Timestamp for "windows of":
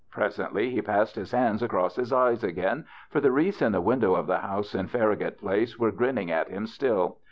3.81-4.25